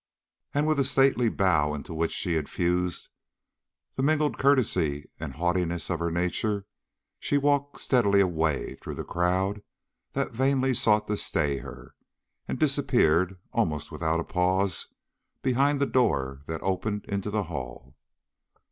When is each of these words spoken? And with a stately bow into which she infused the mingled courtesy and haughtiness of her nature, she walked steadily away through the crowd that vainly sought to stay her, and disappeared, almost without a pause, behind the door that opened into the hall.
And 0.51 0.65
with 0.65 0.79
a 0.79 0.83
stately 0.83 1.29
bow 1.29 1.75
into 1.75 1.93
which 1.93 2.11
she 2.11 2.35
infused 2.35 3.09
the 3.93 4.01
mingled 4.01 4.39
courtesy 4.39 5.07
and 5.19 5.33
haughtiness 5.35 5.91
of 5.91 5.99
her 5.99 6.09
nature, 6.09 6.65
she 7.19 7.37
walked 7.37 7.79
steadily 7.79 8.19
away 8.19 8.73
through 8.77 8.95
the 8.95 9.03
crowd 9.03 9.61
that 10.13 10.31
vainly 10.31 10.73
sought 10.73 11.05
to 11.07 11.17
stay 11.17 11.57
her, 11.59 11.93
and 12.47 12.57
disappeared, 12.57 13.37
almost 13.53 13.91
without 13.91 14.19
a 14.19 14.23
pause, 14.23 14.91
behind 15.43 15.79
the 15.79 15.85
door 15.85 16.41
that 16.47 16.63
opened 16.63 17.05
into 17.05 17.29
the 17.29 17.43
hall. 17.43 17.95